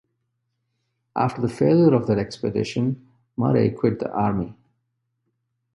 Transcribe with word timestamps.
After 1.15 1.41
the 1.41 1.47
failure 1.47 1.93
of 1.93 2.07
that 2.07 2.17
expedition 2.17 3.07
Murray 3.37 3.69
quit 3.69 3.99
the 3.99 4.09
army. 4.11 4.55